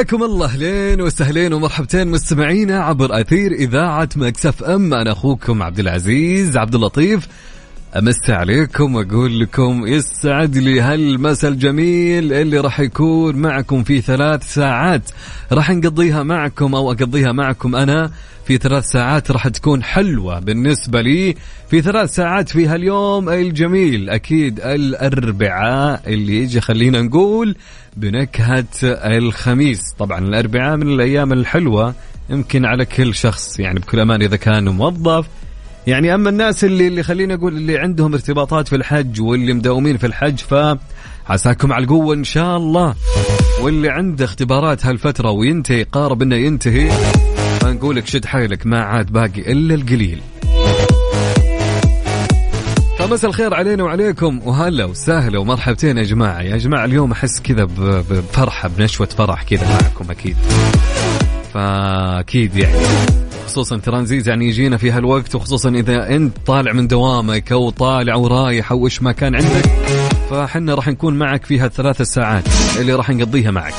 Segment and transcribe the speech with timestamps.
[0.00, 6.56] حياكم الله أهلين وسهلين ومرحبتين مستمعينا عبر أثير إذاعة مكسف أم أنا أخوكم عبد العزيز
[6.56, 7.28] عبد اللطيف.
[7.98, 15.10] امسي عليكم وأقول لكم يسعد لي هالمساء الجميل اللي راح يكون معكم في ثلاث ساعات.
[15.52, 18.10] راح نقضيها معكم أو أقضيها معكم أنا
[18.44, 21.34] في ثلاث ساعات راح تكون حلوة بالنسبة لي
[21.70, 24.10] في ثلاث ساعات في هاليوم الجميل.
[24.10, 27.56] أكيد الأربعاء اللي يجي خلينا نقول
[27.96, 29.80] بنكهة الخميس.
[29.98, 31.94] طبعا الأربعاء من الأيام الحلوة
[32.30, 35.26] يمكن على كل شخص يعني بكل أمان إذا كان موظف
[35.90, 40.06] يعني أما الناس اللي اللي خلينا أقول اللي عندهم ارتباطات في الحج واللي مداومين في
[40.06, 40.54] الحج ف
[41.28, 42.94] عساكم على القوة إن شاء الله.
[43.62, 46.90] واللي عنده اختبارات هالفترة وينتهي قارب إنه ينتهي
[47.60, 50.20] فنقول لك شد حيلك ما عاد باقي إلا القليل.
[52.98, 56.40] فمساء الخير علينا وعليكم وهلا وسهلا ومرحبتين يا جماعة.
[56.42, 57.64] يا جماعة اليوم أحس كذا
[58.10, 60.36] بفرحة بنشوة فرح كذا معكم أكيد.
[61.54, 62.76] فأكيد يعني.
[63.46, 68.72] خصوصا ترانزيت يعني يجينا في هالوقت وخصوصا إذا أنت طالع من دوامك أو طالع ورايح
[68.72, 69.70] أو إيش ما كان عندك
[70.30, 72.44] فحنا راح نكون معك في هالثلاث ساعات
[72.78, 73.74] اللي راح نقضيها معك.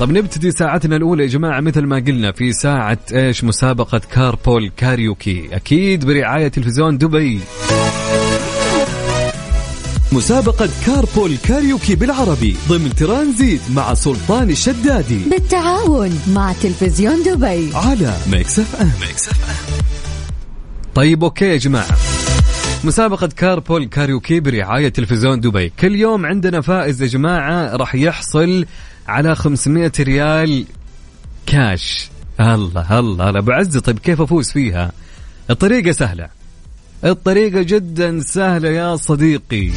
[0.00, 5.48] طب نبتدي ساعتنا الأولى يا جماعة مثل ما قلنا في ساعة إيش؟ مسابقة carpool karaoke.
[5.52, 7.40] أكيد برعاية تلفزيون دبي.
[10.12, 15.18] مسابقة carpool karaoke بالعربي ضمن ترانزيت مع سلطان الشدادي.
[15.30, 17.70] بالتعاون مع تلفزيون دبي.
[17.74, 18.92] على Mix FM.
[19.00, 19.66] Mix F
[20.94, 21.96] طيب OK يا جماعة.
[22.84, 25.68] مسابقة carpool karaoke برعاية تلفزيون دبي.
[25.68, 28.66] كل يوم عندنا فائز يا جماعة راح يحصل
[29.08, 30.64] على 500 ريال
[31.46, 32.08] كاش
[32.40, 34.92] الله الله أنا بعز طيب كيف أفوز فيها؟
[35.50, 36.28] الطريقة سهلة.
[37.04, 39.70] الطريقة جدا سهلة يا صديقي.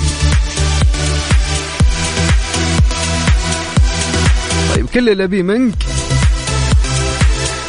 [4.93, 5.75] كل اللي أبيه منك.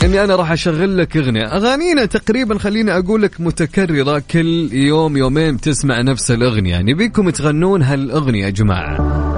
[0.05, 1.45] إني أنا راح أشغل لك أغنية.
[1.45, 6.79] أغانينا تقريبا خليني أقول لك متكررة كل يوم يومين تسمع نفس الأغنية.
[6.79, 9.31] نبيكم تغنون هالأغنية يا جماعة.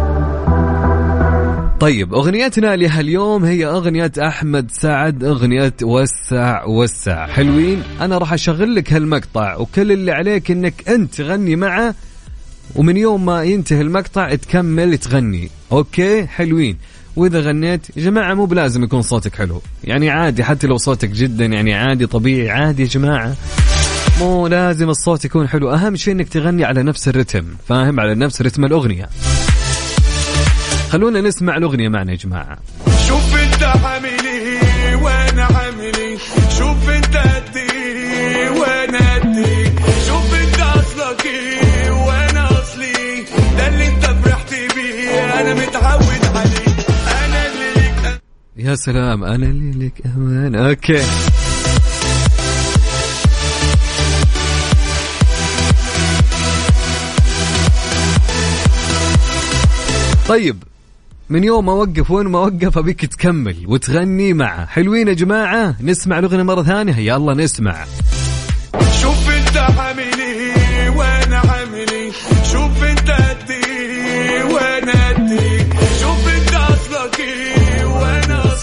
[1.80, 7.26] طيب أغنيتنا لهاليوم هي أغنية أحمد سعد أغنية وسع وسع.
[7.26, 11.94] حلوين؟ أنا راح أشغل لك هالمقطع وكل اللي عليك إنك أنت تغني معه
[12.74, 15.50] ومن يوم ما ينتهي المقطع تكمل تغني.
[15.72, 16.78] أوكي؟ حلوين.
[17.16, 19.62] وإذا غنيت يا جماعة مو بلازم يكون صوتك حلو.
[19.84, 23.36] يعني عادي حتى لو صوتك جدا يعني عادي طبيعي عادي يا جماعة.
[24.20, 25.74] مو لازم الصوت يكون حلو.
[25.74, 29.08] أهم شيء إنك تغني على نفس الرتم فاهم؟ على نفس رتم الأغنية.
[30.90, 32.58] خلونا نسمع الأغنية معنا يا جماعة.
[33.08, 36.18] شوف أنت عامل إيه وأنا عامل إيه.
[36.58, 37.56] شوف أنت قد
[48.84, 49.24] سلام.
[49.24, 51.02] أنا اللي لك أمان أوكي.
[60.28, 60.56] طيب
[61.30, 65.76] من يوم ما وقف وين ما وقف أبيك تكمل وتغني معه حلوين يا جماعة.
[65.82, 66.96] نسمع الأغنية مرة ثانية.
[66.96, 67.84] يلا نسمع.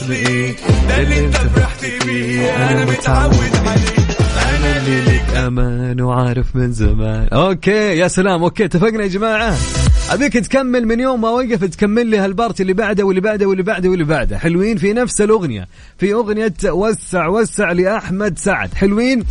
[0.10, 0.56] وأنا اصلي إيه
[0.88, 2.56] ده اللي انت فرحت بيه.
[2.56, 4.10] أنا متعود عليه.
[4.58, 7.28] أنا اللي لك أمان وعارف من زمان.
[7.34, 8.44] OK يا سلام.
[8.44, 9.56] OK اتفقنا يا جماعة.
[10.10, 13.64] أبيك تكمل من يوم ما وقف تكمل لي هال part اللي بعده واللي بعده واللي
[13.64, 14.38] بعده واللي بعده.
[14.38, 15.68] حلوين في نفس الأغنية.
[15.98, 18.74] في أغنية وسع وسع لأحمد سعد.
[18.74, 19.24] حلوين؟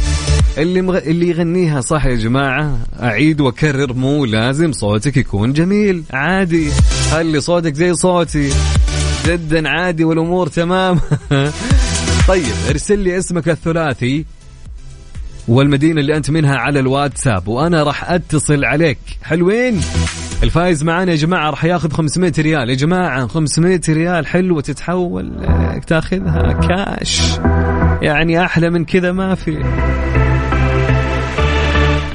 [0.58, 0.96] اللي مغ...
[0.98, 6.02] اللي يغنيها صح يا جماعة؟ أعيد وأكرر مو لازم صوتك يكون جميل.
[6.12, 6.70] عادي.
[7.10, 8.50] خلي صوتك زي صوتي.
[9.28, 11.00] جدا عادي والأمور تمام.
[12.28, 14.25] طيب ارسل لي اسمك الثلاثي
[15.48, 18.98] والمدينة اللي أنت منها على الواتساب وأنا راح أتصل عليك.
[19.22, 19.80] حلوين؟
[20.42, 22.70] الفايز معانا يا جماعة راح ياخذ 500 ريال.
[22.70, 25.32] يا جماعة 500 ريال حلوة تتحول
[25.74, 27.20] لك تاخذها كاش
[28.02, 29.64] يعني أحلى من كذا ما في.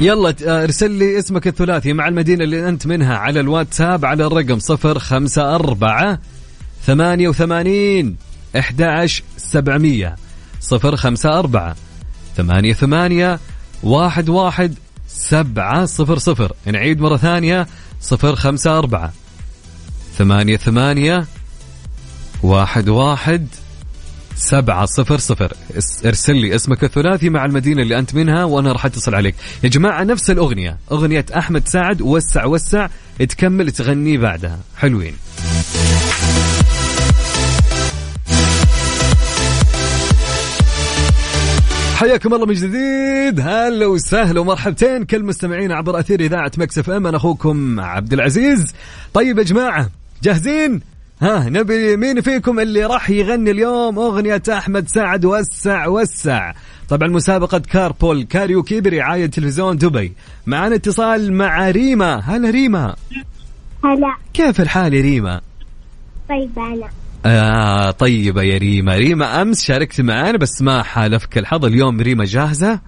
[0.02, 4.58] يلا آه، ارسل لي اسمك الثلاثي مع المدينة اللي أنت منها على الواتساب على الرقم
[4.86, 6.18] 054
[6.86, 8.16] 88
[8.56, 10.16] 11 700
[10.72, 11.76] 054
[12.38, 13.40] ثمانية ثمانية
[13.84, 14.76] واحد واحد
[15.08, 17.68] سبعة صفر صفر نعيد مرة ثانية
[18.02, 19.14] صفر خمسة أربعة
[20.18, 21.26] ثمانية ثمانية
[22.44, 23.48] واحد واحد
[24.36, 25.54] سبعة صفر صفر.
[26.06, 29.36] ارسل لي اسمك الثلاثي مع المدينة اللي أنت منها وأنا راح أتصل عليك.
[29.64, 32.88] يا جماعة نفس الأغنية أغنية أحمد سعد وسع وسع
[33.20, 34.60] تكمل تغني بعدها.
[34.78, 35.14] حلوين.
[42.04, 43.40] حياكم الله من جديد.
[43.40, 47.08] هلا وسهلا ومرحبتين كل مستمعين عبر أثير إذاعة مكسف إم.
[47.08, 48.74] أنا أخوكم عبد العزيز.
[49.14, 49.90] طيب يا جماعة
[50.24, 50.82] جاهزين؟
[51.22, 56.54] ها نبي مين فيكم اللي راح يغني اليوم؟ أغنية أحمد سعد وسع وسع.
[56.90, 60.14] طبعا مسابقة carpool karaoke برعاية تلفزيون دبي.
[60.46, 62.16] معنا اتصال مع ريما.
[62.16, 62.96] هلا ريما.
[63.84, 64.16] هلا.
[64.34, 65.42] كيف الحال يا ريما؟
[66.30, 67.03] طيب أنا.
[67.26, 68.96] آه طيبة يا ريما.
[68.96, 71.66] ريما أمس شاركت معانا بس ما حالفك الحظ.
[71.66, 72.80] اليوم ريما جاهزة؟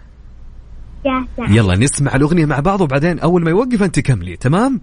[1.06, 1.54] جاهزة.
[1.54, 4.36] يلا نسمع الأغنية مع بعض وبعدين أول ما يوقف أنت كملي.
[4.38, 4.82] تمام؟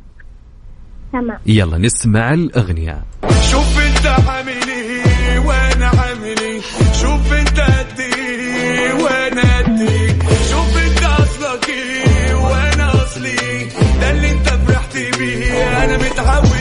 [1.13, 1.39] تمام.
[1.47, 3.03] يلا نسمع الأغنية.
[3.51, 6.61] شوف أنت عامل إيه وأنا عامل إيه
[7.03, 10.19] شوف أنت قد إيه وأنا قد إيه.
[10.51, 13.29] شوف أنت أصلك إيه وأنا أصلي.
[13.29, 13.69] إيه
[14.01, 15.85] ده اللي أنت فرحت بيه.
[15.85, 16.52] أنا متعود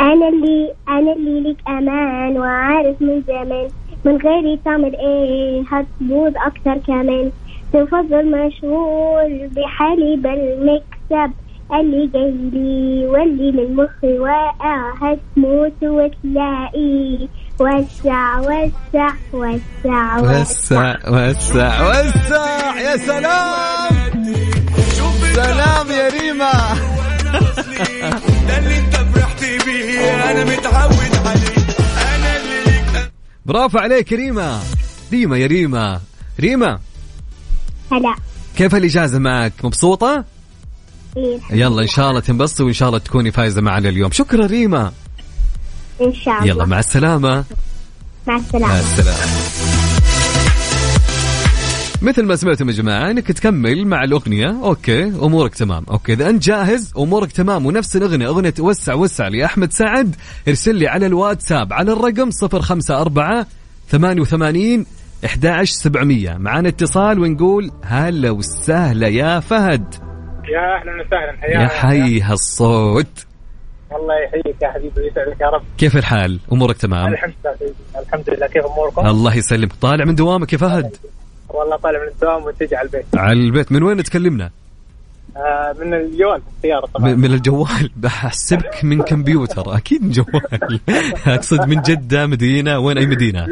[0.00, 3.68] أنا اللي أنا اللي ليك أمان وعارف من زمان
[4.04, 7.30] من غيري تعمل إيه هتبوظ أكتر كمان.
[7.72, 11.32] تفضل مشغول بحالي بالمكسب.
[11.74, 14.92] اللي جاي لي واللي من مخي واقع.
[15.02, 17.28] هتموت وتلاقي.
[17.60, 22.80] وسع وسع وسع وسع وسع وسع.
[22.80, 23.98] يا سلام!
[25.34, 26.52] سلام يا ريما.
[27.34, 27.76] اصلي
[28.48, 31.56] ده اللي انت بيه أنا متعود عليه
[32.14, 33.10] أنا اللي
[33.46, 34.62] برافو عليك ريما.
[35.12, 36.00] ريما يا ريما.
[36.40, 36.78] ريما.
[37.92, 38.14] هلا.
[38.56, 40.24] كيف الإجازة معك؟ مبسوطة؟
[41.16, 41.38] إيه.
[41.50, 44.10] يلا إن شاء الله تنبسطي وإن شاء الله تكوني فايزة معنا اليوم.
[44.12, 44.92] شكرا ريما.
[46.00, 46.46] إن شاء الله.
[46.46, 47.44] يلا مع السلامة.
[48.26, 49.37] مع مع السلامة السلامة.
[52.02, 54.64] مثل ما سمعتم يا جماعة إنك تكمل مع الأغنية.
[54.64, 55.84] OK أمورك تمام.
[55.90, 58.26] OK إذا أنت جاهز أمورك تمام ونفس الأغنية.
[58.26, 60.16] أغنية وسع وسع لأحمد سعد.
[60.48, 63.44] ارسل لي على الواتساب على الرقم 054
[63.88, 64.86] 88
[65.24, 69.94] 11700 معنا اتصال ونقول هلا وسهلا يا فهد.
[70.44, 73.26] يا أهلا وسهلا يا حي هالصوت.
[73.92, 75.62] الله يحييك يا حبيبي ويسعدك يا رب.
[75.78, 77.74] كيف الحال؟ أمورك تمام؟ الحمد لله.
[78.00, 78.46] الحمد لله.
[78.46, 79.72] كيف أموركم؟ الله يسلمك.
[79.80, 80.96] طالع من دوامك يا فهد.
[81.48, 83.04] والله طالع من الدوام وتجي على البيت.
[83.16, 84.50] على البيت من وين تكلمنا؟
[85.36, 87.14] آه من الجوال في السيارة طبعا.
[87.14, 87.90] من الجوال.
[87.96, 90.80] بحسبك من كمبيوتر أكيد من جوال.
[91.26, 93.46] أقصد من جدة مدينة وين؟ أي مدينة؟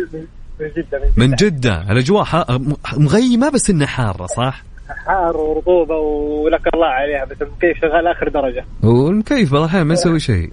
[0.60, 4.62] من جدة من جدة الاجواء ح- م- مغيمة بس إنها حارة صح؟
[5.06, 10.20] حار ورطوبة ولك الله عليها بس المكيف شغال آخر درجة؟ والمكيف بعض الاحيان ما يسوي
[10.20, 10.50] شيء.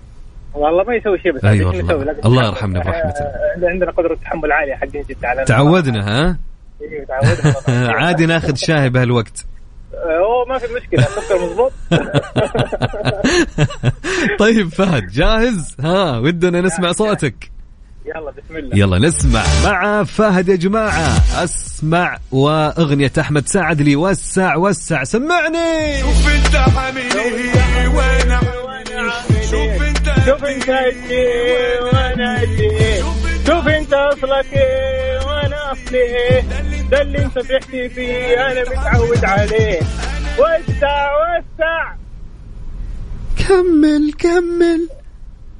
[0.54, 1.84] والله ما يسوي شيء بس أي عاد إيش والله.
[1.84, 3.20] نسوي؟ لكن الله إحنا- يرحمنا برحمته.
[3.22, 6.38] آه، عندنا قدرة تحمل عاليه حقين على تعودنا ها.
[8.00, 9.46] عادي ناخذ شاي بهالوقت.
[9.94, 11.72] اوه ما في مشكلة السكر مضبوط
[14.40, 17.52] طيب فهد جاهز؟ ها ودنا نسمع صوتك.
[18.06, 18.78] يلا بسم الله.
[18.78, 19.44] يلا نسمع.
[19.64, 25.04] مع فهد يا جماعة أسمع وأغنية أحمد سعد لي وسع وسع.
[25.04, 26.00] سمعني.
[26.00, 29.42] شوف أنت عامل إيه وأنا عامل إيه.
[29.42, 31.12] شوف أنت شوف أنت قد
[31.94, 33.02] وأنا قد إيه.
[33.48, 35.26] شوف أنت أصلك إيه
[35.94, 36.42] إيه
[36.92, 39.80] ده اللي انت تحكي فيه أنا متعود عليه
[40.40, 41.96] وسع وسع
[43.48, 44.90] كمل كمل.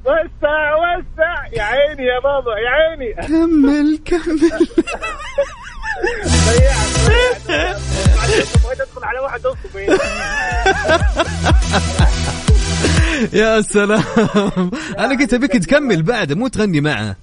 [0.04, 4.68] وسع وسع يا عيني يا بابا يا عيني كمل كمل.
[6.24, 7.80] ضيعت ضيعت
[8.64, 9.86] بغيت ادخل على واحد اصبي
[13.32, 14.04] يا سلام.
[14.98, 17.16] أنا قلت أبيك تكمل بعد مو تغني معه.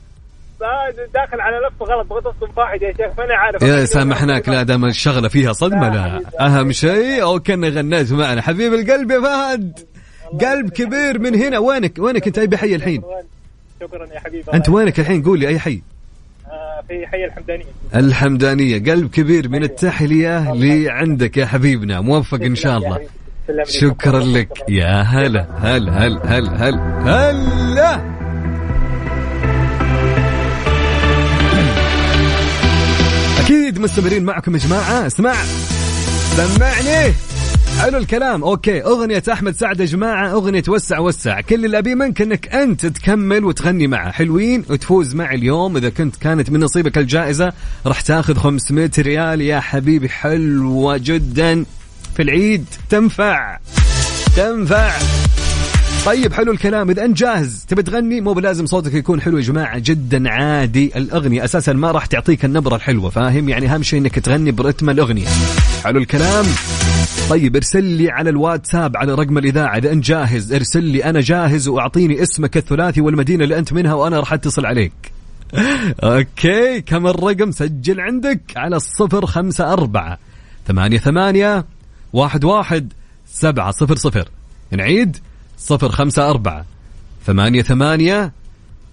[1.13, 3.61] داخل على لفه غلط بغيت اصب واحد يا شيخ ماني عارف.
[3.63, 6.21] يا سامحناك لا دام الشغلة فيها صدمة لا.
[6.45, 8.41] أهم شيء أو كان غنيت معنا.
[8.41, 9.79] حبيب القلب يا فهد
[10.41, 11.57] قلب كبير من هنا.
[11.57, 13.01] وينك؟ وينك أنت؟ أي بحي الحين؟
[13.81, 15.81] شكرا يا حبيبي أنت وينك الحين؟ قول لي أي حي.
[16.47, 17.65] آه، في حي الحمدانية.
[17.95, 18.91] الحمدانية.
[18.91, 22.01] قلب كبير من التحلية لعندك يا حبيبنا.
[22.01, 22.99] موفق إن شاء الله.
[23.63, 24.63] شكرا لك.
[24.69, 28.20] يا هلا هلا هلا هلا هلا هلا.
[33.51, 35.07] أكيد مستمرين معكم يا جماعة.
[35.07, 35.33] اسمع.
[36.35, 37.13] سمعني.
[37.79, 38.43] حلو الكلام.
[38.43, 38.83] أوكي.
[38.83, 40.31] أغنية أحمد سعد يا جماعة.
[40.31, 41.41] أغنية وسع وسع.
[41.41, 44.11] كل اللي أبيه منك إنك أنت تكمل وتغني معه.
[44.11, 44.65] حلوين.
[44.69, 45.77] وتفوز معي اليوم.
[45.77, 47.53] إذا كنت كانت من نصيبك الجائزة
[47.85, 50.09] راح تاخذ 500 ريال يا حبيبي.
[50.09, 51.65] حلوة جدا.
[52.15, 52.65] في العيد.
[52.89, 53.57] تنفع.
[54.35, 54.91] تنفع.
[56.05, 56.89] طيب حلو الكلام.
[56.89, 60.91] إذا أنت جاهز تبي تغني مو بلازم صوتك يكون حلو يا جماعة جدا عادي.
[60.95, 65.27] الأغنية أساسا ما راح تعطيك النبرة الحلوة فاهم؟ يعني أهم شيء إنك تغني برتم الأغنية.
[65.83, 66.45] حلو الكلام.
[67.29, 69.77] طيب ارسل لي على الواتساب على رقم الإذاعة.
[69.77, 74.19] إذا أنت جاهز ارسل لي أنا جاهز وأعطيني اسمك الثلاثي والمدينة اللي أنت منها وأنا
[74.19, 75.11] راح أتصل عليك.
[76.03, 80.17] أوكي كم الرقم؟ سجل عندك على الصفر خمسة أربعة
[80.67, 81.65] ثمانية ثمانية
[82.13, 82.93] واحد واحد
[83.31, 84.29] سبعة صفر صفر.
[84.71, 85.17] نعيد.
[85.61, 86.65] صفر خمسة أربعة
[87.25, 88.31] ثمانية ثمانية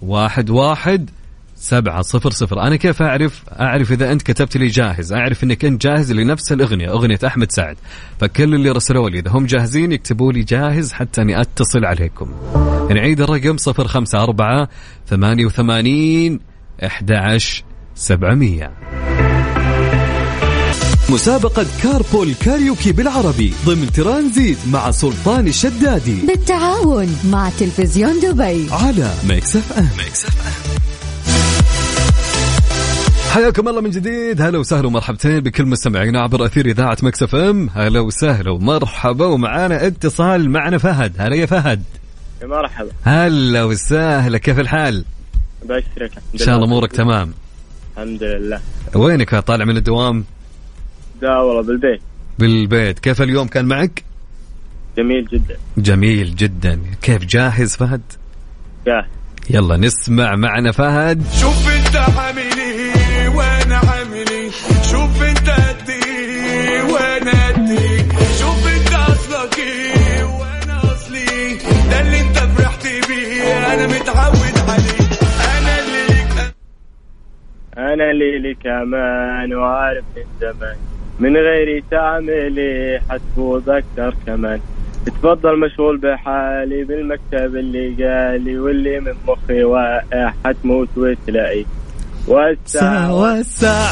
[0.02, 1.10] واحد واحد
[1.56, 2.62] سبعة صفر صفر.
[2.62, 6.90] أنا كيف أعرف أعرف إذا أنت كتبت لي جاهز؟ أعرف أنك أنت جاهز لنفس الأغنية
[6.90, 7.76] أغنية أحمد سعد.
[8.20, 12.34] فكل اللي رسلوا لي إذا هم جاهزين يكتبوا لي جاهز حتى أني أتصل عليكم.
[12.90, 14.68] نعيد الرقم صفر خمسة أربعة
[15.06, 16.40] ثمانية وثمانين
[16.84, 18.72] أحد عشر سبعمية.
[21.10, 26.20] مسابقة كاربول كاريوكي بالعربي ضمن ترانزيت مع سلطان الشدادي.
[26.26, 28.66] بالتعاون مع تلفزيون دبي.
[28.70, 29.88] على ميكس FM.
[29.98, 30.78] ميكس FM
[33.30, 34.42] حياكم الله من جديد.
[34.42, 37.70] هلا وسهلا ومرحبتين بكل مستمعينا عبر أثير إذاعة مكس FM.
[37.74, 39.26] هلا وسهلا ومرحبا.
[39.26, 41.12] ومعانا اتصال معنا فهد.
[41.18, 41.82] هلا يا فهد.
[42.42, 42.90] يا مرحبا.
[43.02, 44.38] هلا وسهلا.
[44.38, 45.04] كيف الحال؟
[45.64, 46.12] بشرك.
[46.34, 47.32] إن شاء الله أمورك تمام.
[47.96, 48.60] الحمد لله.
[48.94, 50.24] وينك طالع من الدوام؟
[51.22, 52.00] لا والله بالبيت.
[52.38, 52.98] بالبيت.
[52.98, 54.04] كيف اليوم كان معك؟
[54.96, 55.56] جميل جدا.
[55.78, 56.80] جميل جدا.
[57.02, 58.02] كيف جاهز فهد؟
[58.87, 59.04] جاهز.
[59.50, 61.22] يلا نسمع معنا فهد.
[61.40, 64.50] شوف انت عامل إيه وأنا عامل إيه.
[64.82, 68.08] شوف انت قد إيه وأنا قد إيه.
[68.38, 71.54] شوف انت اصلك إيه وأنا اصلي
[71.90, 73.75] ده اللي انت فرحت بيه.
[73.75, 75.08] أنا متعود عليه
[75.58, 76.54] أنا اللي ليك.
[77.78, 80.76] أنا اللي لك أمان وعارف من زمان.
[81.20, 84.60] من غيري تعمل إيه حتفوز أكثر كمان
[85.06, 91.64] تفضل مشغول بحالي بالمكتب اللي قالي واللي من مخي واقع حتموت وتلاقي.
[92.26, 93.90] والساعة وسع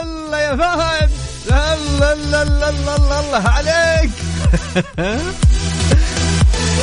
[0.00, 1.10] الله يا فهد.
[1.50, 4.10] الله الله الله الله الله, الله عليك.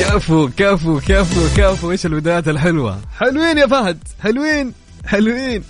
[0.00, 1.90] كفو كفو كفو كفو.
[1.90, 3.98] إيش البدايات الحلوة؟ حلوين يا فهد.
[4.22, 4.72] حلوين
[5.06, 5.62] حلوين.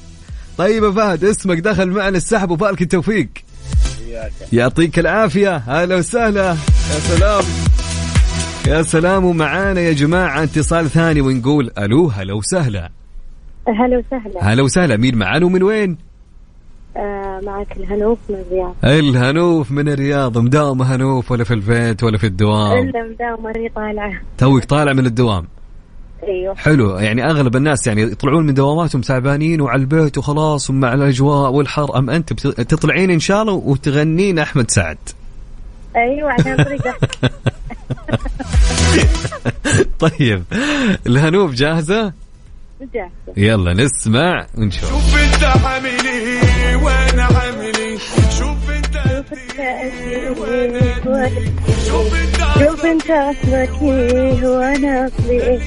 [0.58, 3.28] طيب يا فهد اسمك دخل معنا السحب وفالك التوفيق
[4.52, 5.56] يعطيك العافية.
[5.56, 6.48] هلا وسهلا.
[6.50, 7.44] يا سلام.
[8.66, 9.24] يا سلام.
[9.24, 12.90] ومعانا يا جماعة اتصال ثاني ونقول ألو هلا وسهلا.
[13.68, 14.52] هلا وسهلا.
[14.52, 14.96] هلا وسهلا.
[14.96, 15.96] مين معانا ومن وين؟
[16.96, 18.74] آه معك الهنوف من الرياض.
[18.84, 20.38] الهنوف من الرياض.
[20.38, 24.12] مداومة هنوف ولا في البيت ولا في الدوام؟ إلا مداومة طالعة.
[24.38, 25.46] توك طالع من الدوام.
[26.22, 26.54] أيوه.
[26.54, 26.98] حلو.
[26.98, 31.98] يعني أغلب الناس يعني يطلعون من دواماتهم تعبانين وعلى البيت وخلاص ومع الأجواء والحر.
[31.98, 34.98] أم أنت تطلعين إن شاء الله وتغنين أحمد سعد.
[35.96, 36.94] أيوه عشان طريقة
[40.08, 40.42] طيب.
[41.06, 42.12] الهنوف جاهزة؟
[42.94, 43.10] جاهزة.
[43.36, 44.90] يلا نسمع ونشوف.
[44.90, 47.98] شوف أنت عامل إيه وأنا عامل
[48.38, 49.24] شوف أنت قد
[50.38, 51.52] وأنا قد إيه.
[51.88, 52.36] شوف أنت
[52.70, 55.60] شوف أنت اصلك إيه وأنا اصلي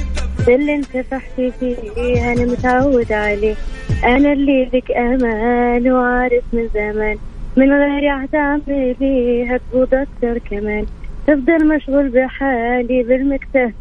[0.50, 3.56] اللي انت تحكي فيه أنا متعود عليه.
[4.04, 7.18] أنا اللي لك أمان وعارف من زمان.
[7.58, 10.86] من غيري هتعمل إيه هتفوت أكتر كمان.
[11.28, 13.74] تفضل مشغول بحالي بالمكتب.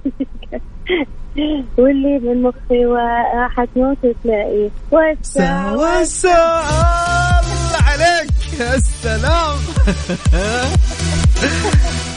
[1.78, 4.70] واللي من مخي واقع حتموت تلاقيه.
[4.90, 6.60] وسع وسع
[7.40, 8.30] الله عليك.
[8.60, 9.56] يا سلام.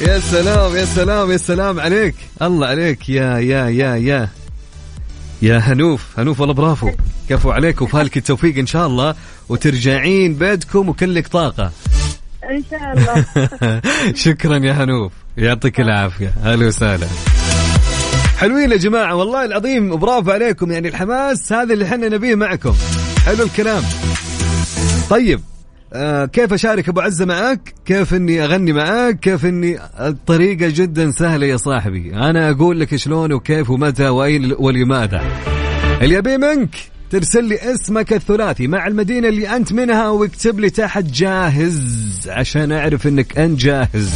[0.08, 2.15] يا سلام يا سلام يا سلام عليك.
[2.41, 3.10] الله عليك.
[3.10, 4.40] يا يا يا يا.
[5.41, 6.91] يا هنوف هنوف والله برافو.
[7.29, 9.15] كفو عليك وفالك التوفيق إن شاء الله
[9.50, 11.71] وترجعين بيتكم وكلك طاقة.
[12.50, 13.81] إن شاء الله.
[14.25, 16.33] شكرا يا هنوف يعطيك العافية.
[16.43, 17.07] أهلا وسهلا.
[18.38, 22.74] حلوين يا جماعة والله العظيم برافو عليكم يعني الحماس هذا اللي إحنا نبيه معكم.
[23.25, 23.83] حلو الكلام.
[25.10, 25.41] طيب
[25.93, 31.48] آه كيف أشارك أبو عزة معاك؟ كيف إني أغني معاك؟ كيف إني الطريقة جدا سهلة
[31.48, 35.21] يا صاحبي، أنا أقول لك شلون وكيف ومتى وأين ولماذا.
[36.01, 36.75] اللي ابي منك؟
[37.10, 43.07] ترسل لي اسمك الثلاثي مع المدينة اللي أنت منها واكتب لي تحت جاهز عشان أعرف
[43.07, 44.12] أنك أنت جاهز.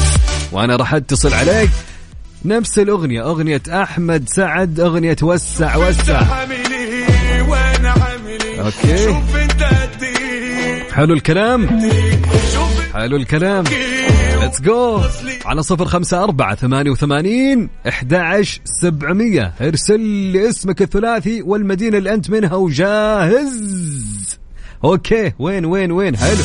[0.51, 1.70] وأنا راح أتصل عليك.
[2.46, 6.24] نفس الأغنية أغنية أحمد سعد أغنية وسع وسع.
[6.24, 6.86] حاملي
[10.96, 11.82] حلو الكلام.
[12.94, 13.64] حلو الكلام.
[14.42, 15.02] let's go
[15.46, 18.14] على صفر خمسة أربعة ثمانية وثمانين أحد
[18.82, 19.54] سبعمية.
[19.62, 24.40] ارسل لي اسمك الثلاثي والمدينة اللي أنت منها وجاهز.
[24.84, 25.34] أوكي.
[25.40, 26.44] وين وين وين؟ حلو.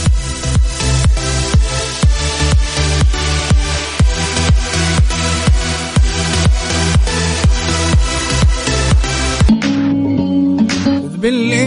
[11.21, 11.60] باللي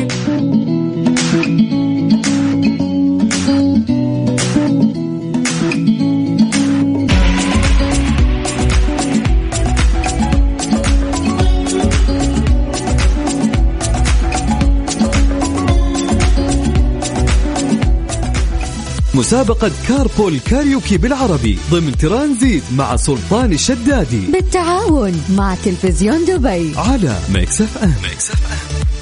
[19.15, 24.25] مسابقة كاربول كاريوكي بالعربي ضمن ترانزيت مع سلطان الشدادي.
[24.32, 26.74] بالتعاون مع تلفزيون دبي.
[26.77, 27.94] على ميكس FM.
[28.03, 28.93] ميكس FM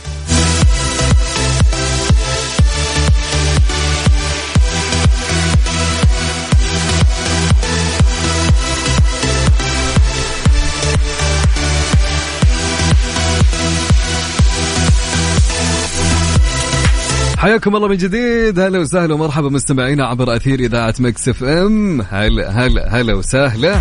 [17.42, 22.88] حياكم الله من جديد هلا وسهلا ومرحبا مستمعينا عبر أثير إذاعة مكس FM هلا هلا
[22.88, 23.76] هلا وسهلا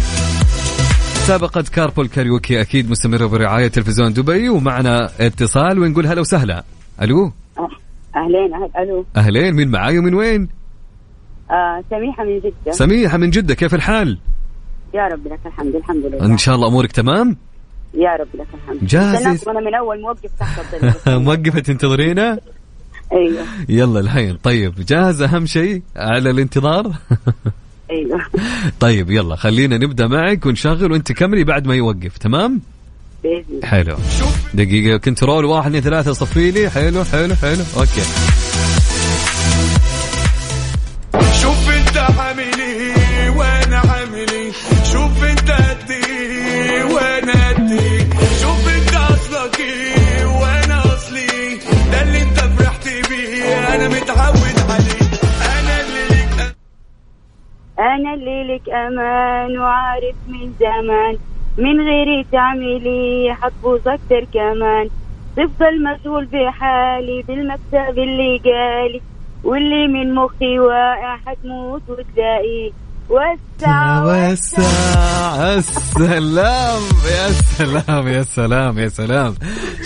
[1.17, 6.65] مسابقة كاربول كاريوكي أكيد مستمرة برعاية تلفزيون دبي ومعنا اتصال ونقول هلا وسهلا
[7.03, 7.33] ألو
[8.17, 10.49] أهلين أهل ألو أهلين مين معاي ومن وين؟
[11.51, 14.19] آه سميحة من جدة سميحة من جدة كيف الحال؟
[14.95, 17.37] يا رب لك الحمد الحمد لله إن شاء الله أمورك تمام؟
[17.95, 20.65] يا رب لك الحمد جاهزة؟ أنا من أول موقف تحت
[21.09, 22.39] موقفة تنتظرينا؟
[23.13, 23.45] أيوه.
[23.69, 24.37] يلا الحين.
[24.37, 26.93] طيب جاهز أهم شيء على الانتظار؟
[27.91, 28.21] أيوه.
[28.81, 32.61] طيب يلا خلينا نبدأ معك ونشغل وأنت كملي بعد ما يوقف تمام؟
[33.25, 33.97] بإذن حلو.
[34.55, 36.71] دقيقة control واحد اثنين ثلاثة صفي لي.
[36.71, 37.65] حلو حلو حلو.
[37.77, 38.50] okay.
[57.81, 61.19] أنا اللي لك أمان وعارف من زمان.
[61.59, 63.37] من غيري تعملي
[63.87, 64.89] أكتر كمان.
[65.37, 69.01] تفضل مسؤول بحالي بالمكتب اللي جالي.
[69.45, 72.71] واللي من مخي واقع حتموت وتلاقيه
[73.11, 74.63] وسع وسع.
[75.55, 78.09] السلام يا سلام.
[78.09, 78.79] يا سلام.
[78.79, 79.35] يا سلام.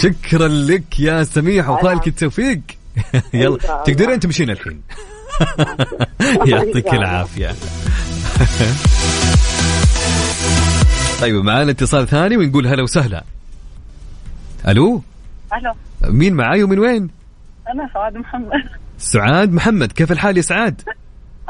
[0.03, 1.69] شكرا لك يا سميح.
[1.69, 2.61] وفالك التوفيق.
[3.35, 3.59] يلا.
[3.87, 4.81] تقدرين تمشين الحين.
[6.51, 7.51] يعطيك العافية.
[11.21, 13.25] طيب معانا اتصال ثاني ونقول هلا وسهلا.
[14.69, 15.03] ألو؟
[15.57, 15.73] ألو.
[16.13, 17.11] مين معاي ومن وين؟
[17.75, 18.51] أنا سعاد محمد.
[18.99, 20.81] سعاد محمد كيف الحال يا سعاد؟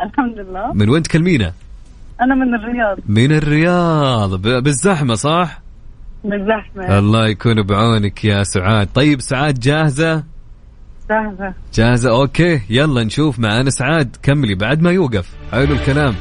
[0.05, 0.73] الحمد لله.
[0.73, 1.53] من وين تكلمينا؟
[2.21, 2.99] أنا من الرياض.
[3.09, 4.35] من الرياض.
[4.35, 5.61] ب- بالزحمة صح؟
[6.25, 6.99] بالزحمة.
[6.99, 8.89] الله يكون بعونك يا سعاد.
[8.95, 10.25] طيب سعاد جاهزة؟ جاهزة؟
[11.75, 12.11] جاهزة.
[12.11, 14.17] أوكي يلا نشوف معانا سعاد.
[14.23, 15.29] كملي بعد ما يوقف.
[15.53, 16.15] حلو الكلام.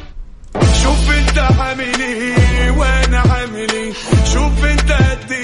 [0.84, 3.94] شوف أنت حاملي وأنا حاملي
[4.34, 5.44] شوف أنت قدي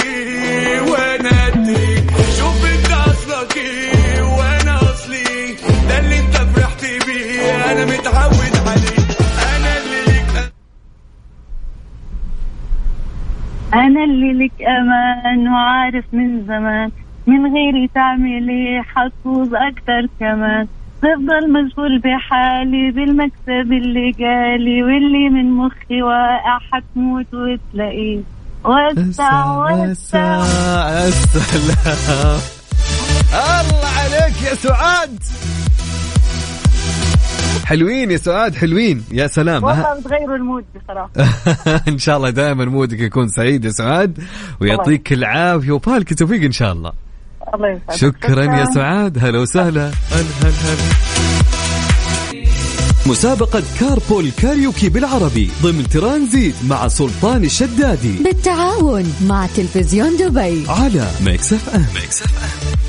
[0.91, 1.95] وأنا قدي.
[2.37, 5.55] شوف أنت أصلك إيه وأنا أصلي.
[5.89, 7.71] ده اللي أنت فرحت بيه.
[7.71, 8.99] أنا متعود عليه.
[9.55, 10.51] أنا اللي ليك
[13.73, 16.91] أنا اللي لك أمان وعارف من زمان.
[17.27, 20.67] من غيري تعملي حتفوز أكتر كمان.
[21.01, 28.19] تفضل مشغول بحالي بالمكسب اللي جالي واللي من مخي واقع حتموت وتلاقيه.
[28.63, 30.39] وسع وسع.
[30.89, 32.39] يا سلام
[33.33, 35.19] الله عليك يا سعاد.
[37.65, 39.03] حلوين يا سعاد حلوين.
[39.11, 39.63] يا سلام.
[39.63, 41.09] والله بتغيروا المود بصراحة.
[41.91, 44.19] إن شاء الله دائما مودك يكون سعيد يا سعاد.
[44.61, 45.71] ويعطيك العافية.
[45.71, 47.08] وفالك التوفيق إن شاء الله.
[47.55, 47.99] الله يسعدك.
[47.99, 49.17] شكرا يا سعاد.
[49.25, 49.91] هلا وسهلا.
[50.11, 51.09] هلا هلا هلا.
[53.05, 58.23] مسابقة كاربول كاريوكي بالعربي ضمن ترانزيت مع سلطان الشدادي.
[58.23, 60.63] بالتعاون مع تلفزيون دبي.
[60.67, 61.85] على ميكس FM.
[61.95, 62.79] ميكس FM.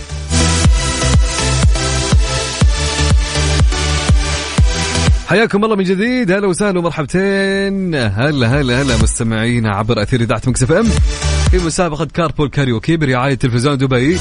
[5.29, 6.31] حياكم الله من جديد.
[6.31, 7.95] هلا وسهلا ومرحبتين.
[7.95, 10.87] هلا هلا هلا مستمعينا عبر أثير إذاعة مكس FM
[11.51, 14.19] في مسابقة كاربول كاريوكي برعاية تلفزيون دبي.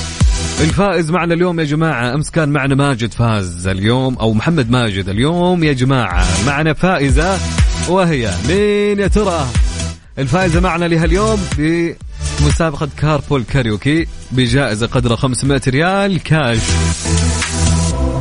[0.62, 5.64] الفائز معنا اليوم يا جماعة أمس كان معنا ماجد فاز اليوم أو محمد ماجد اليوم
[5.64, 6.26] يا جماعة.
[6.46, 7.38] معنا فائزة
[7.90, 9.46] وهي مين يا ترى؟
[10.20, 11.96] الفائزة معنا لها اليوم في
[12.46, 16.60] مسابقة كاربول كاريوكي بجائزة قدر 500 ريال كاش.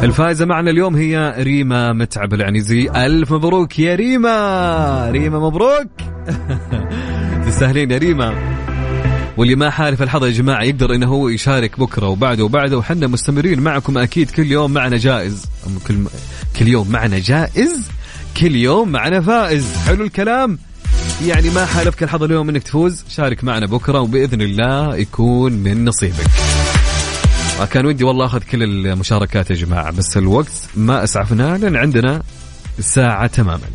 [0.03, 5.11] الفائزة معنا اليوم هي ريما متعب العنزي ألف مبروك يا ريما!
[5.11, 5.89] ريما مبروك!
[7.47, 8.35] تستاهلين يا ريما.
[9.39, 12.79] واللي ما حالف الحظ يا جماعة يقدر إنه هو يشارك بكرة وبعده وبعده.
[12.79, 15.45] وحنا مستمرين معكم أكيد كل يوم معنا جائز.
[15.89, 15.95] كل
[16.59, 17.89] كل يوم معنا جائز؟
[18.41, 19.67] كل يوم معنا فائز.
[19.87, 20.59] حلو الكلام.
[21.27, 26.31] يعني ما حالفك الحظ اليوم إنك تفوز شارك معنا بكرة وبإذن الله يكون من نصيبك.
[27.71, 32.23] كان ودي والله أخذ كل المشاركات يا جماعة بس الوقت ما اسعفنا لأن عندنا
[32.81, 33.69] ساعة تماما.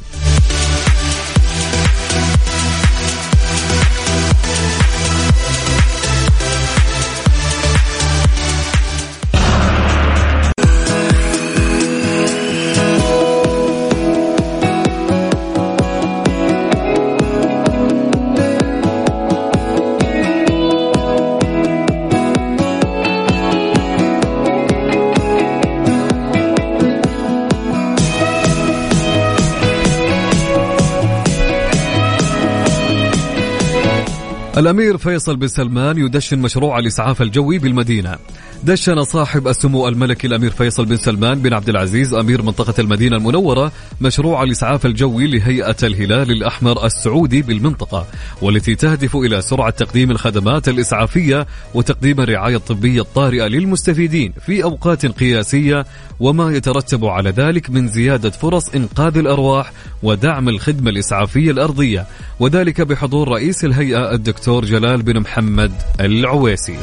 [34.63, 38.17] الأمير فيصل بن سلمان يدشن مشروع الإسعاف الجوي بالمدينة.
[38.65, 43.71] دشن صاحب السمو الملكي الأمير فيصل بن سلمان بن عبد العزيز أمير منطقة المدينة المنورة
[44.01, 48.07] مشروع الإسعاف الجوي لهيئة الهلال الأحمر السعودي بالمنطقة
[48.41, 55.85] والتي تهدف إلى سرعة تقديم الخدمات الإسعافية وتقديم الرعاية الطبية الطارئة للمستفيدين في أوقات قياسية
[56.19, 59.71] وما يترتب على ذلك من زيادة فرص إنقاذ الأرواح
[60.03, 62.05] ودعم الخدمة الإسعافية الأرضية
[62.39, 66.77] وذلك بحضور رئيس الهيئة الدكتور جلال بن محمد العويسي.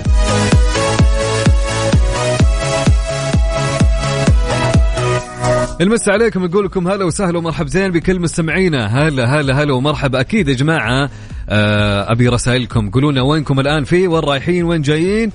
[5.80, 8.86] المس عليكم نقول لكم هلا وسهلا ومرحبتين بكل مستمعينا.
[8.86, 11.10] هلا هلا هلا ومرحبا أكيد يا جماعة.
[11.48, 12.90] آه، أبي رسائلكم.
[12.90, 15.32] قولوا لنا وينكم الآن في؟ وين رايحين؟ وين جايين؟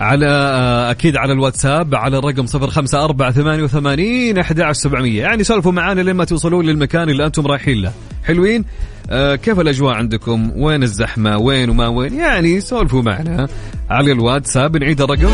[0.00, 7.08] على آه، أكيد على الواتساب على الرقم 05488 11700 يعني سولفوا معانا لما توصلون للمكان
[7.10, 7.92] اللي أنتم رايحين له.
[8.24, 8.64] حلوين؟
[9.10, 13.48] آه كيف الأجواء عندكم؟ وين الزحمة؟ وين وما وين؟ يعني سولفوا معنا
[13.90, 15.30] على الواتساب نعيد الرقم.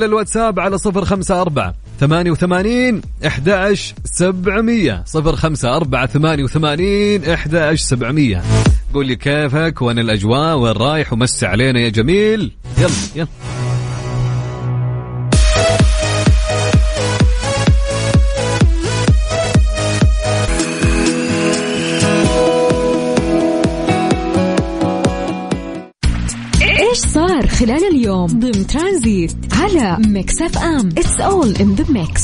[0.00, 5.02] على الواتساب على صفر خمسة أربعة ثمانية وثمانين إحداش سبعمية.
[5.06, 8.42] صفر خمسة أربعة ثمانية وثمانين إحداش سبعمية.
[8.94, 12.52] قول لي كيفك؟ وين الأجواء؟ وين رايح؟ ومسي علينا يا جميل.
[12.78, 13.69] يلا يلا.
[27.60, 30.88] خلال اليوم ضمن ترانزيت على ميكس FM.
[30.88, 32.22] it's all in the mix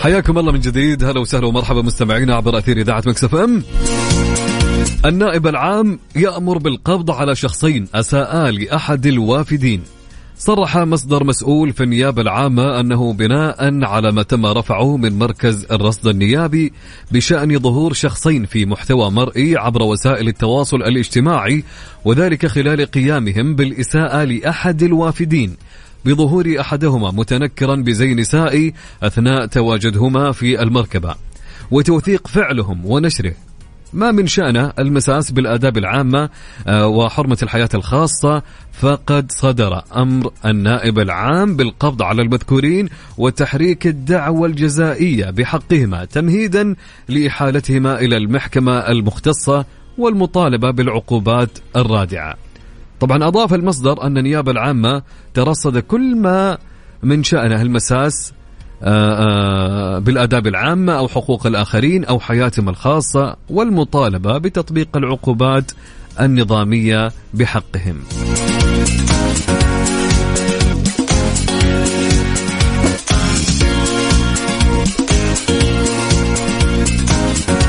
[0.00, 1.04] حياكم الله من جديد.
[1.04, 3.62] هلا وسهلا ومرحبا مستمعينا عبر أثير إذاعة مكس FM.
[5.04, 9.82] النائب العام يأمر بالقبض على شخصين أساء لأحد الوافدين.
[10.38, 16.06] صرح مصدر مسؤول في النيابة العامة أنه بناء على ما تم رفعه من مركز الرصد
[16.06, 16.72] النيابي
[17.12, 21.64] بشأن ظهور شخصين في محتوى مرئي عبر وسائل التواصل الاجتماعي
[22.04, 25.56] وذلك خلال قيامهم بالإساءة لأحد الوافدين.
[26.04, 31.14] بظهور أحدهما متنكرا بزي نسائي أثناء تواجدهما في المركبة.
[31.70, 33.45] وتوثيق فعلهم ونشره.
[33.96, 36.28] ما من شأنه المساس بالآداب العامة
[36.66, 45.30] آه، وحرمة الحياة الخاصة فقد صدر أمر النائب العام بالقبض على المذكورين وتحريك الدعوى الجزائية
[45.30, 46.74] بحقهما تمهيدا
[47.08, 49.64] لإحالتهما إلى المحكمة المختصة
[49.98, 52.34] والمطالبة بالعقوبات الرادعة.
[53.00, 55.02] طبعا أضاف المصدر أن النيابة العامة
[55.34, 56.58] ترصد كل ما
[57.02, 58.32] من شأنه المساس
[60.00, 65.72] بالآداب العامة أو حقوق الآخرين أو حياتهم الخاصة والمطالبة بتطبيق العقوبات
[66.20, 67.96] النظامية بحقهم.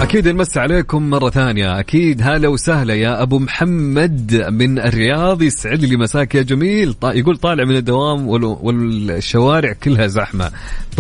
[0.07, 1.79] أكيد نمس عليكم مرة ثانية.
[1.79, 6.95] أكيد هلا وسهلا يا أبو محمد من الرياض يسعد لي مساك يا جميل.
[7.03, 10.51] يقول طالع من الدوام وال- والشوارع كلها زحمة.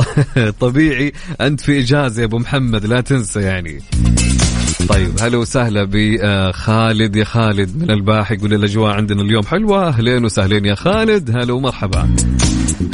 [0.59, 3.81] طبيعي أنت في إجازة يا أبو محمد لا تنسى يعني.
[4.89, 9.43] طيب هلا وسهلا بخالد يا خالد من الباحة يقول الأجواء عندنا اليوم.
[9.43, 11.29] حلوة؟ أهلين وسهلين يا خالد.
[11.37, 12.15] هلا ومرحبا.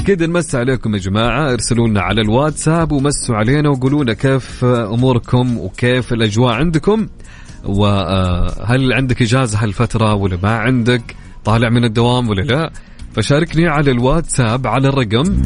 [0.06, 1.54] كده نمس عليكم يا جماعة.
[1.54, 7.08] ارسلوا لنا على الواتساب ومسوا علينا وقولوا لنا كيف أموركم وكيف الأجواء عندكم.
[7.66, 11.16] وهل عندك إجازة هالفترة ولا ما عندك؟
[11.46, 12.72] طالع من الدوام ولا لا؟
[13.16, 15.44] فشاركني على الواتساب على الرقم.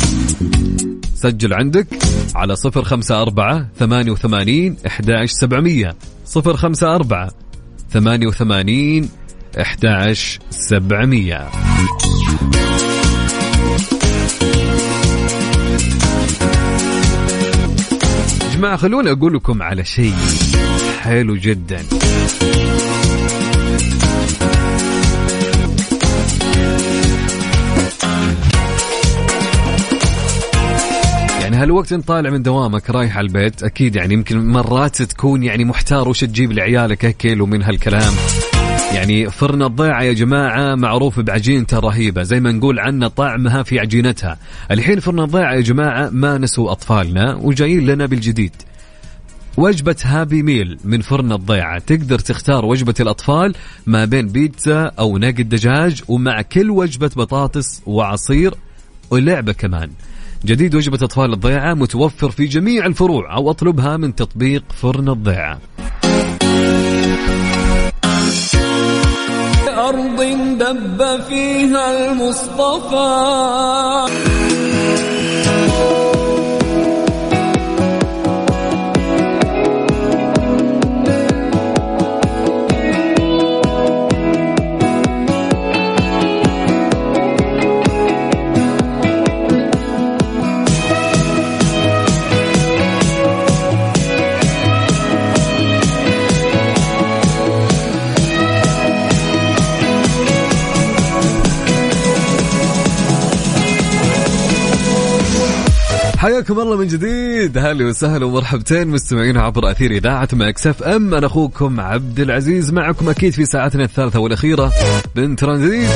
[1.15, 1.87] سجل عندك
[2.35, 5.95] على صفر خمسة أربعة ثمانية وثمانين إحداش سبعمية.
[6.27, 7.31] صفر خمسة أربعة
[7.89, 9.09] ثمانية وثمانين
[9.61, 11.49] إحداش سبعمية.
[18.55, 20.15] جماعة خلوني أقول لكم على شيء
[20.99, 21.83] حلو جدا.
[31.57, 36.09] هالوقت انت طالع من دوامك رايح على البيت أكيد يعني يمكن مرات تكون يعني محتار
[36.09, 38.13] وش تجيب لعيالك اكل ومن هالكلام.
[38.93, 44.37] يعني فرن الضيعة يا جماعة معروف بعجينته رهيبة زي ما نقول عنه طعمها في عجينتها.
[44.71, 48.55] الحين فرن الضيعة يا جماعة ما نسوا أطفالنا وجايين لنا بالجديد.
[49.57, 55.49] وجبة هابي ميل من فرن الضيعة تقدر تختار وجبة الأطفال ما بين بيتزا أو ناقد
[55.49, 58.53] دجاج ومع كل وجبة بطاطس وعصير
[59.11, 59.89] ولعبة كمان.
[60.45, 65.59] جديد وجبة أطفال الضيعة متوفر في جميع الفروع أو أطلبها من تطبيق فرن الضيعة.
[69.77, 70.21] أرض
[70.59, 73.27] دب فيها المصطفى.
[106.17, 107.57] حياكم الله من جديد.
[107.57, 111.13] هلا وسهلا ومرحبتين مستمعين عبر أثير إذاعة مكس أف أم.
[111.13, 112.73] أنا أخوكم عبد العزيز.
[112.73, 114.73] معكم أكيد في ساعتنا الثالثة والأخيرة
[115.15, 115.89] من ترانزيت.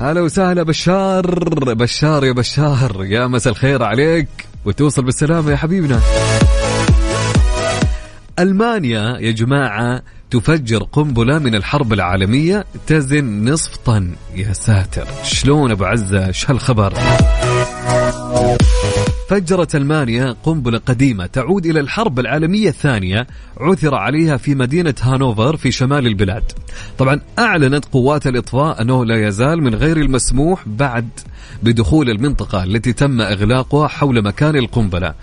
[0.00, 1.26] هلا وسهلا بشار.
[1.74, 4.28] بشار يا بشار يا مساء الخير عليك.
[4.64, 6.00] وتوصل بالسلامة يا حبيبنا.
[8.38, 15.06] ألمانيا يا جماعة تفجر قنبلة من الحرب العالمية تزن نصف طن يا ساتر.
[15.24, 16.92] شلون أبو عزة؟ شو هالخبر؟
[19.30, 23.26] فجرت المانيا قنبلة قديمة تعود إلى الحرب العالمية الثانية
[23.60, 26.42] عثر عليها في مدينة هانوفر في شمال البلاد.
[26.98, 31.08] طبعا أعلنت قوات الإطفاء أنه لا يزال من غير المسموح بعد
[31.62, 35.14] بدخول المنطقة التي تم إغلاقها حول مكان القنبلة.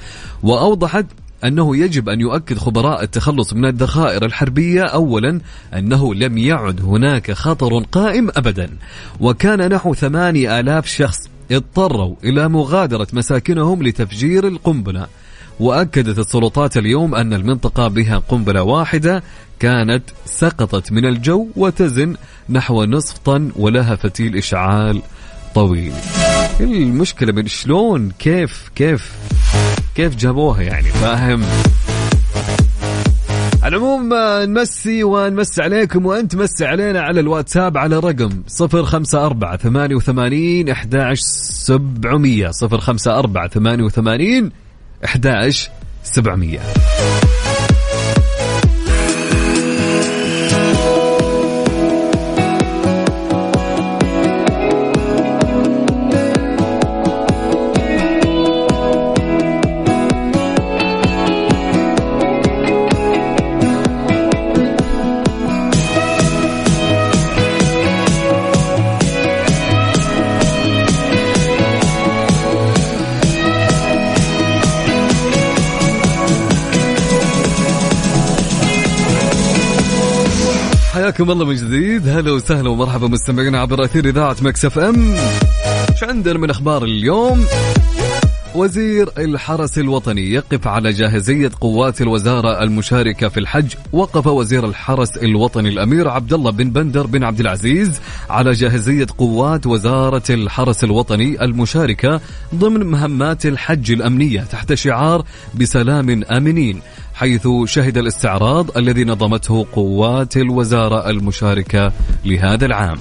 [0.44, 1.06] وأوضحت
[1.44, 5.42] أنه يجب أن يؤكد خبراء التخلص من الذخائر الحربية أولا
[5.74, 8.70] أنه لم يعد هناك خطر قائم أبدا.
[9.20, 15.08] وكان نحو ثماني آلاف شخص اضطروا إلى مغادرة مساكنهم لتفجير القنبلة.
[15.60, 19.24] وأكدت السلطات اليوم أن المنطقة بها قنبلة واحدة
[19.60, 22.16] كانت سقطت من الجو وتزن
[22.50, 25.02] نحو نصف طن ولها فتيل إشعال
[25.56, 25.94] طويل.
[26.60, 29.12] المشكلة من شلون؟ كيف كيف
[29.96, 31.44] كيف جابوها يعني؟ فاهم؟
[33.68, 40.70] على العموم آه، نمسي ونمسي عليكم وأنت مسي علينا على الواتساب على رقم 054 88
[40.70, 44.52] 11 700 054 88
[45.06, 45.72] 11
[81.08, 82.08] حياكم الله من جديد.
[82.08, 85.16] هلا وسهلا ومرحبا مستمعينا عبر أثير إذاعة مكسف إم.
[85.92, 87.46] إيش عندنا من أخبار اليوم؟
[88.56, 93.74] وزير الحرس الوطني يقف على جاهزية قوات الوزارة المشاركة في الحج.
[93.94, 99.68] وقف وزير الحرس الوطني الأمير عبد الله بن بندر بن عبد العزيز على جاهزية قوات
[99.68, 102.22] وزارة الحرس الوطني المشاركة
[102.56, 106.82] ضمن مهمات الحج الأمنية تحت شعار بسلام آمنين.
[107.18, 111.92] حيث شهد الاستعراض الذي نظمته قوات الوزارة المشاركة
[112.26, 112.98] لهذا العام.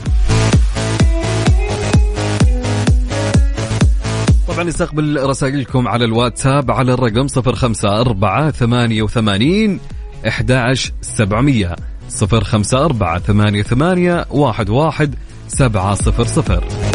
[4.48, 9.81] طبعا نستقبل رسائلكم على الواتساب على الرقم 054 88
[10.26, 11.76] 11700
[12.22, 15.11] 054 88 11
[15.48, 16.86] 700